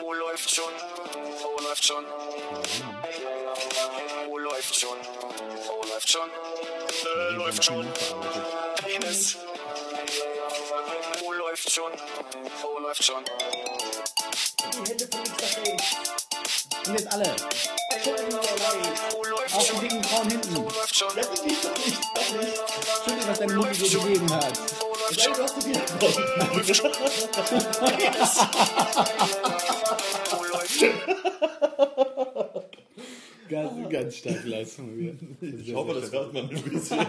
[0.00, 0.72] Wo läuft schon?
[1.42, 2.04] Wo läuft schon?
[4.26, 4.98] Wo läuft schon?
[5.66, 6.30] Wo läuft schon?
[6.30, 7.86] Äh, läuft schon.
[8.76, 9.36] Penis.
[11.20, 11.92] Wo läuft schon?
[12.62, 13.24] Wo läuft schon?
[13.24, 15.76] Die Hände von X-Ray.
[16.86, 17.24] Und jetzt alle.
[19.28, 19.80] Läuft die schon?
[19.80, 20.54] dicken Frauen hinten.
[20.54, 21.16] Läuft schon?
[21.16, 22.54] Das ist nicht, das nicht.
[23.04, 24.58] Schön, was deine Mutter dir gegeben hat.
[33.48, 35.14] Ganz, ganz starke Leistung wieder.
[35.40, 37.06] Ich hoffe, das hört man ein bisschen.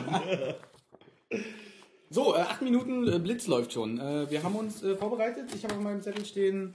[2.09, 3.99] So, äh, acht Minuten äh, Blitz läuft schon.
[3.99, 5.49] Äh, wir haben uns äh, vorbereitet.
[5.55, 6.73] Ich habe auf meinem Zettel stehen,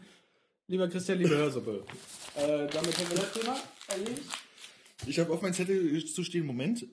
[0.67, 1.85] lieber Christian, liebe Hörsuppe.
[2.37, 3.57] Äh, damit haben wir das Thema
[3.89, 4.23] erledigt.
[5.07, 6.87] Ich habe auf meinem Zettel zu stehen, Moment,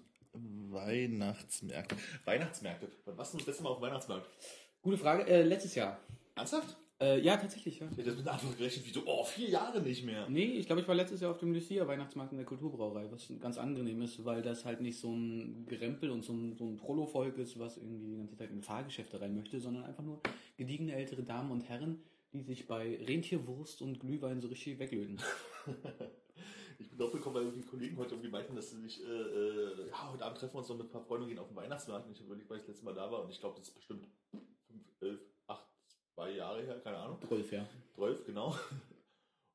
[0.72, 1.96] Weihnachtsmärkte.
[2.26, 2.88] Weihnachtsmärkte.
[3.06, 4.28] Wann warst du das letzte Mal auf Weihnachtsmarkt?
[4.82, 5.28] Gute Frage.
[5.28, 6.00] Äh, letztes Jahr.
[6.36, 6.78] Ernsthaft?
[7.00, 7.88] Äh, ja, tatsächlich, ja.
[7.88, 10.28] Hätte das mit einer Antwort gerechnet, wie so, oh, vier Jahre nicht mehr.
[10.30, 13.32] Nee, ich glaube, ich war letztes Jahr auf dem Lucia Weihnachtsmarkt in der Kulturbrauerei, was
[13.40, 16.78] ganz angenehm ist, weil das halt nicht so ein Gerempel und so ein, so ein
[16.78, 20.22] Trollo-Volk ist, was irgendwie die ganze Zeit in Fahrgeschäfte rein möchte, sondern einfach nur
[20.58, 22.02] gediegene ältere Damen und Herren,
[22.34, 25.20] die sich bei Rentierwurst und Glühwein so richtig weglöten.
[26.80, 29.90] Ich bin drauf gekommen, weil irgendwie Kollegen heute irgendwie meinten, dass sie sich, äh, äh,
[29.90, 31.56] ja, heute Abend treffen wir uns noch mit ein paar Freunden und gehen auf den
[31.56, 32.06] Weihnachtsmarkt.
[32.06, 33.68] Und ich habe überlegt, weil ich das letzte Mal da war und ich glaube, das
[33.68, 34.08] ist bestimmt
[34.68, 35.68] fünf, elf, acht,
[36.14, 37.20] zwei Jahre her, keine Ahnung.
[37.30, 37.68] Rolf, ja.
[37.96, 38.56] 12, genau.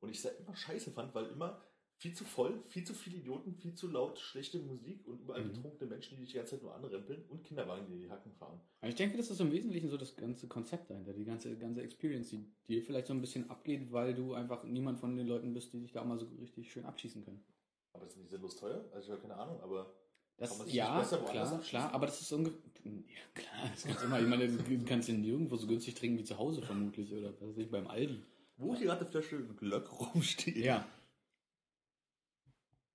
[0.00, 1.62] Und ich es immer scheiße fand, weil immer
[2.02, 5.52] viel zu voll, viel zu viele Idioten, viel zu laut, schlechte Musik und überall Mhm.
[5.52, 8.60] betrunkene Menschen, die dich die ganze Zeit nur anrempeln und Kinderwagen, die die Hacken fahren.
[8.80, 11.80] Aber ich denke, das ist im Wesentlichen so das ganze Konzept dahinter, die ganze, ganze
[11.82, 15.54] Experience, die dir vielleicht so ein bisschen abgeht, weil du einfach niemand von den Leuten
[15.54, 17.44] bist, die sich da auch mal so richtig schön abschießen können.
[17.92, 19.94] Aber das ist nicht sinnlos teuer, also ich habe keine Ahnung, aber
[20.38, 22.58] Das, Kann ja, besser klar, klar, aber das ist ungefähr.
[22.84, 22.92] Ja,
[23.34, 24.18] klar, das kannst du immer.
[24.20, 27.50] Ich meine, du kannst den nirgendwo so günstig trinken wie zu Hause vermutlich oder was
[27.50, 28.20] weiß ich, beim Aldi.
[28.56, 30.84] wo hier gerade eine Flasche Glöck rumsteht, Ja.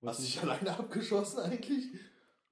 [0.04, 1.84] Hast du dich alleine abgeschossen eigentlich?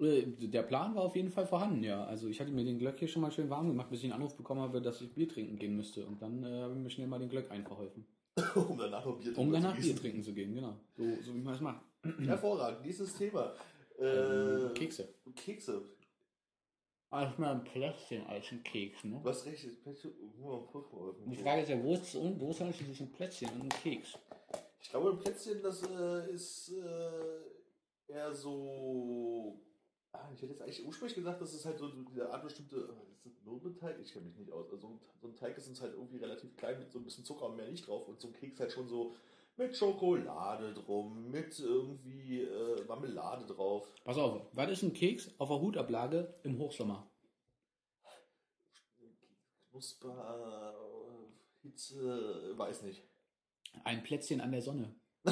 [0.01, 2.05] Äh, Der Plan war auf jeden Fall vorhanden, ja.
[2.05, 4.15] Also ich hatte mir den Glöck hier schon mal schön warm gemacht, bis ich einen
[4.15, 6.05] Anruf bekommen habe, dass ich Bier trinken gehen müsste.
[6.07, 8.07] Und dann äh, habe ich mir schnell mal den Glöck einverholfen.
[8.55, 10.01] um danach noch Bier Um drüber danach zu Bier gießen.
[10.01, 10.77] trinken zu gehen, genau.
[10.97, 11.81] So, so wie man es macht.
[12.27, 13.55] Hervorragend, nächstes Thema.
[13.99, 15.09] Äh, Kekse.
[15.35, 15.83] Kekse.
[17.09, 19.21] Alles mal ein Plätzchen als ein Keks, ne?
[20.43, 23.61] Oh, oh, oh, Die Frage ist ja, wo ist, wo ist eigentlich zwischen Plätzchen und
[23.61, 24.19] einem Keks?
[24.87, 29.61] Ich glaube, ein Plätzchen, das äh, ist äh, eher so.
[30.13, 32.77] Ah, ich hätte jetzt eigentlich ursprünglich gesagt, das ist halt so diese Art bestimmte.
[32.77, 34.71] äh, Das ist ein Mürbeteig, ich kenne mich nicht aus.
[34.71, 37.47] Also so ein Teig ist uns halt irgendwie relativ klein mit so ein bisschen Zucker
[37.47, 38.07] und mehr nicht drauf.
[38.07, 39.17] Und so ein Keks halt schon so
[39.57, 43.93] mit Schokolade drum, mit irgendwie äh, Marmelade drauf.
[44.05, 47.11] Pass auf, was ist ein Keks auf der Hutablage im Hochsommer?
[49.69, 50.73] Knusper,
[51.63, 53.03] Hitze, weiß nicht.
[53.85, 54.95] Ein Plätzchen an der Sonne.
[55.27, 55.31] äh,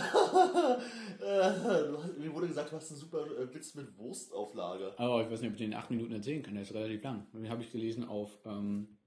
[2.18, 4.98] mir wurde gesagt, du hast einen super äh, Witz mit Wurstauflage.
[4.98, 7.02] Aber ich weiß nicht, ob ich den in acht Minuten erzählen kann, der ist relativ
[7.02, 7.26] lang.
[7.32, 8.98] Den habe ich gelesen auf, ähm,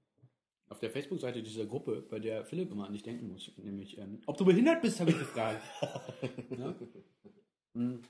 [0.68, 3.52] auf der Facebook-Seite dieser Gruppe, bei der Philipp immer an dich denken muss.
[3.58, 5.62] Nämlich, ähm, ob du behindert bist, habe ich gefragt.
[6.58, 6.74] ja?
[7.74, 8.00] Hm.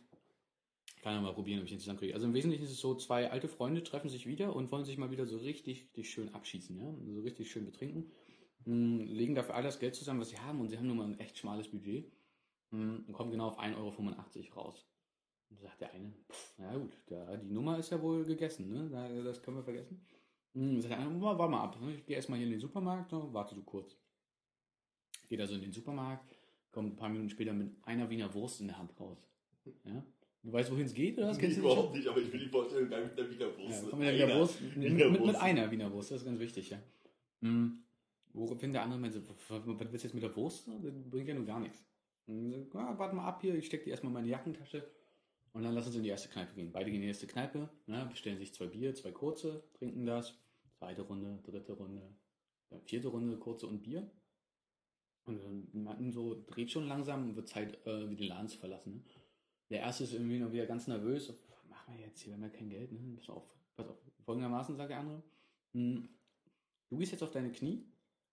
[1.03, 2.15] Kann ja mal probieren, ob ich den zusammenkriege.
[2.15, 4.99] Also im Wesentlichen ist es so, zwei alte Freunde treffen sich wieder und wollen sich
[4.99, 6.95] mal wieder so richtig, richtig schön abschießen, ja?
[7.13, 8.11] So richtig schön betrinken.
[8.69, 11.05] Hm, legen dafür all das Geld zusammen, was sie haben und sie haben nur mal
[11.07, 12.13] ein echt schmales Budget.
[12.71, 13.77] Hm, und kommen genau auf 1,85
[14.51, 14.85] Euro raus.
[15.49, 18.91] Und sagt der eine, pff, na gut, da, die Nummer ist ja wohl gegessen, ne?
[18.91, 20.05] Da, das können wir vergessen.
[20.55, 21.95] Hm, sagt der andere, "Warte mal ab, ne?
[21.95, 23.27] ich gehe erstmal hier in den Supermarkt, ne?
[23.33, 23.97] warte du kurz.
[25.31, 26.37] Geht also in den Supermarkt,
[26.71, 29.19] kommt ein paar Minuten später mit einer Wiener Wurst in der Hand raus.
[29.85, 30.03] Ja?
[30.43, 31.33] Du weißt, wohin es geht, oder?
[31.33, 31.63] Nee, das schon?
[31.65, 33.87] überhaupt nicht, aber ich will die Vorstellung gar nicht mit der Wiener Ja, Wurst.
[33.91, 34.39] komm mit, der Wiener Einer.
[34.41, 35.41] Wurst, mit, Wiener mit, mit Wurst.
[35.41, 36.79] einer Wiener Wurst, das ist ganz wichtig, ja.
[37.41, 37.79] Mhm.
[38.39, 40.69] Woraufhin der andere meinte, was willst du jetzt mit der Wurst?
[40.69, 41.85] Das bringt ja nur gar nichts.
[42.75, 44.89] Ah, warte mal ab hier, ich stecke die erstmal in meine Jackentasche
[45.53, 46.71] und dann lass uns in die erste Kneipe gehen.
[46.71, 50.35] Beide gehen in die erste Kneipe, ne, bestellen sich zwei Bier, zwei kurze, trinken das.
[50.79, 52.15] Zweite Runde, dritte Runde,
[52.85, 54.09] vierte Runde, kurze und Bier.
[55.25, 58.59] Und dann man so dreht schon langsam und wird Zeit, äh, wieder den Laden zu
[58.59, 58.95] verlassen.
[58.95, 59.03] Ne?
[59.71, 61.27] Der erste ist irgendwie noch wieder ganz nervös.
[61.27, 62.33] So, was machen wir jetzt hier?
[62.33, 62.93] Wir haben ja kein Geld.
[62.93, 63.17] Ne?
[63.17, 63.43] Pass auf,
[63.75, 63.99] pass auf.
[64.25, 65.23] Folgendermaßen sagt der andere.
[65.73, 66.09] hm,
[66.89, 67.85] Du gehst jetzt auf deine Knie.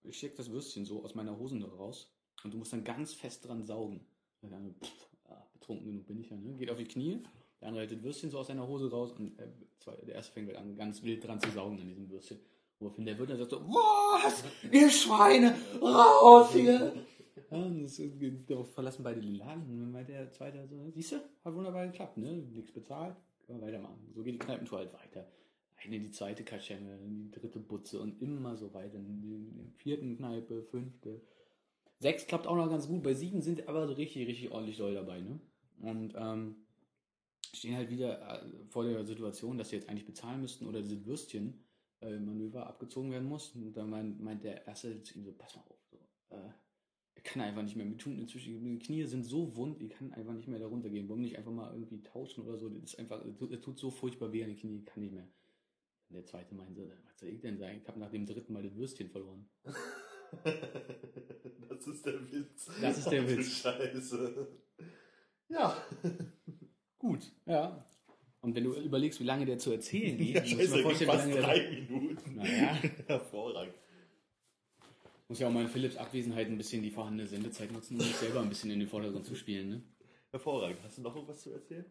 [0.08, 2.12] Ich steck das Würstchen so aus meiner Hosen raus.
[2.44, 4.06] Und du musst dann ganz fest dran saugen.
[4.42, 6.36] Und dann, pff, ja, betrunken genug bin ich ja.
[6.36, 6.54] Ne?
[6.56, 7.22] Geht auf die Knie.
[7.60, 9.12] Der andere hält das Würstchen so aus seiner Hose raus.
[9.12, 9.48] Und äh,
[9.78, 12.38] zwei, der erste fängt halt an, ganz wild dran zu saugen an diesem Würstchen.
[12.78, 14.44] Woraufhin der Wirt dann sagt so, was?
[14.70, 16.92] Ihr Schweine, raus hier!
[17.50, 18.00] Ja, und das,
[18.46, 19.62] darauf verlassen beide den Laden.
[19.70, 22.32] Und dann meint der zweite so, siehst du, hat wunderbar geklappt, ne?
[22.32, 23.16] Nichts bezahlt,
[23.46, 24.10] können wir weitermachen.
[24.14, 25.26] So geht die Kneipentour halt weiter.
[25.76, 28.98] Eine, die zweite Kaschemme, die dritte Butze und immer so weiter.
[28.98, 31.20] In der vierten Kneipe, fünfte.
[31.98, 33.02] Sechs klappt auch noch ganz gut.
[33.02, 35.40] Bei sieben sind aber so richtig, richtig ordentlich Leute dabei, ne?
[35.80, 36.56] Und ähm,
[37.54, 41.04] stehen halt wieder äh, vor der Situation, dass sie jetzt eigentlich bezahlen müssten oder diese
[41.06, 41.64] Würstchen
[42.00, 43.54] äh, abgezogen werden muss.
[43.54, 45.96] Und dann meint, meint der Erste zu ihm so, pass mal auf, so,
[46.36, 46.50] äh,
[47.14, 47.86] er kann einfach nicht mehr.
[47.86, 51.08] Mir tun inzwischen, die Knie sind so wund, ich kann einfach nicht mehr da runtergehen.
[51.08, 52.68] Warum nicht einfach mal irgendwie tauschen oder so?
[52.68, 55.28] Das ist einfach, es tut, so furchtbar weh an die Knie, ich kann nicht mehr.
[56.08, 57.78] Und der Zweite meinte, was soll ich denn sagen?
[57.82, 59.48] Ich habe nach dem dritten Mal das Würstchen verloren.
[61.68, 62.68] Das ist der Witz.
[62.80, 63.48] Das ist der Ach, Witz.
[63.60, 64.48] Scheiße.
[65.48, 65.76] Ja.
[66.98, 67.32] Gut.
[67.46, 67.86] Ja.
[68.40, 70.82] Und wenn du überlegst, wie lange der zu erzählen geht, Ja, musst du scheiße, dir
[70.82, 71.42] ging vorstellen, wie lange der.
[71.42, 72.34] drei Minuten.
[72.34, 72.78] Naja.
[73.06, 73.74] Hervorragend.
[75.28, 78.16] Muss ja auch mal in Philips Abwesenheit ein bisschen die vorhandene Sendezeit nutzen, um sich
[78.16, 79.68] selber ein bisschen in den Vordergrund zu spielen.
[79.68, 79.82] Ne?
[80.30, 80.82] Hervorragend.
[80.82, 81.84] Hast du noch irgendwas zu erzählen?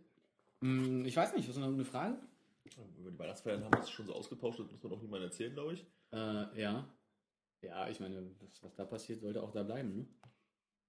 [0.62, 2.18] Hm, ich weiß nicht, hast du noch eine Frage?
[2.98, 5.54] Über die Weihnachtsfeiern haben wir uns schon so ausgetauscht, das muss man auch niemandem erzählen,
[5.54, 5.86] glaube ich.
[6.12, 6.90] Äh, ja.
[7.62, 9.96] Ja, ich meine, was, was da passiert, sollte auch da bleiben.
[9.96, 10.08] Ne?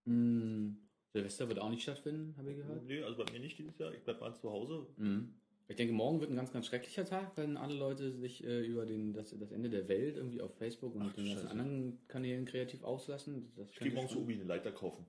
[0.07, 2.85] Hm, Silvester wird auch nicht stattfinden, habe ich gehört.
[2.85, 3.93] Nee, also bei mir nicht dieses Jahr.
[3.93, 4.87] Ich bleib mal zu Hause.
[4.97, 5.35] Mhm.
[5.69, 8.87] Ich denke, morgen wird ein ganz, ganz schrecklicher Tag, wenn alle Leute sich äh, über
[8.87, 12.45] den, das, das Ende der Welt irgendwie auf Facebook und Ach, den ganzen anderen Kanälen
[12.45, 13.53] kreativ auslassen.
[13.57, 15.07] Das Ich gehe morgen zu Obi eine Leiter kaufen.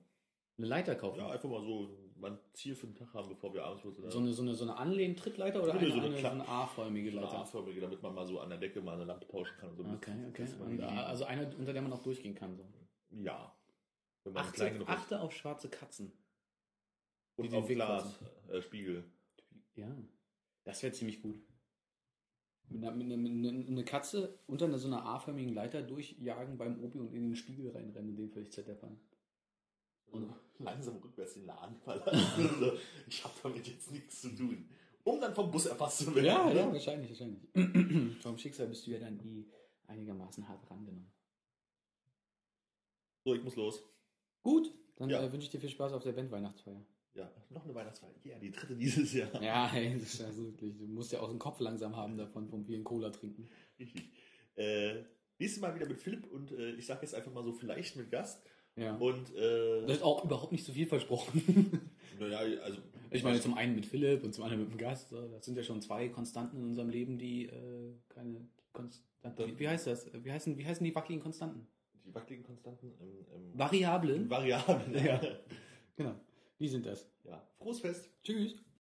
[0.56, 1.18] Eine Leiter kaufen.
[1.18, 3.96] Ja, einfach mal so mein Ziel für den Tag haben, bevor wir abends sind.
[4.10, 7.18] So eine, so eine, so eine Anlehn-Trittleiter oder eine, so eine eine, so A-förmige so
[7.18, 7.38] eine Leiter?
[7.38, 9.70] A-förmige, damit man mal so an der Decke mal eine Lampe tauschen kann.
[9.70, 9.84] Und so.
[9.84, 10.46] Okay, okay.
[10.58, 12.56] Mal Und, also eine, unter der man auch durchgehen kann.
[12.56, 12.64] So.
[13.10, 13.54] ja.
[14.24, 14.94] Wenn man Achte, genug ist.
[14.94, 16.12] achte auf schwarze Katzen.
[17.36, 18.18] Und den auf Glas,
[18.48, 19.04] äh, Spiegel.
[19.76, 19.96] Ja,
[20.64, 21.40] das wäre ziemlich gut.
[22.68, 26.98] Mit einer, mit einer, eine Katze unter einer, so einer A-förmigen Leiter durchjagen beim Opi
[26.98, 29.00] und in den Spiegel reinrennen, in dem völlig zerdeppern.
[30.12, 32.72] Und langsam rückwärts den Laden verlassen.
[33.08, 34.68] Ich habe damit jetzt nichts zu tun.
[35.04, 36.26] Um dann vom Bus erfasst zu werden.
[36.26, 37.42] Ja, ja, wahrscheinlich, wahrscheinlich.
[38.22, 39.46] Vom Schicksal bist du ja dann eh
[39.86, 41.10] einigermaßen hart rangenommen.
[43.24, 43.82] So, ich muss los.
[44.42, 45.22] Gut, dann Ja.
[45.22, 46.84] äh, wünsche ich dir viel Spaß auf der Bandweihnachtsfeier.
[47.14, 48.14] Ja, noch eine Weihnachtsfeier.
[48.24, 49.30] Ja, die dritte dieses Jahr.
[49.42, 52.48] Ja, ey, das ist also wirklich, du musst ja auch den Kopf langsam haben davon,
[52.48, 53.48] vom vielen Cola trinken.
[53.78, 54.10] Richtig.
[54.56, 55.04] Äh,
[55.38, 58.10] nächstes Mal wieder mit Philipp und äh, ich sage jetzt einfach mal so, vielleicht mit
[58.10, 58.42] Gast.
[58.78, 58.94] Ja.
[58.96, 61.80] Und, äh, Das ist auch überhaupt nicht so viel versprochen.
[62.20, 62.78] naja, also.
[63.10, 65.12] Ich meine, zum einen mit Philipp und zum anderen mit dem Gast.
[65.12, 69.46] Das sind ja schon zwei Konstanten in unserem Leben, die äh, keine Konstanten.
[69.46, 70.10] Wie, wie heißt das?
[70.12, 71.66] Wie heißen, wie heißen die wackeligen Konstanten?
[72.04, 74.28] Die wackeligen Konstanten im, im Variablen?
[74.30, 75.04] Variablen.
[75.04, 75.20] Ja.
[75.96, 76.14] Genau.
[76.60, 77.10] Die sind das.
[77.24, 77.42] ja.
[77.58, 78.08] Frohes Fest.
[78.22, 78.54] Tschüss.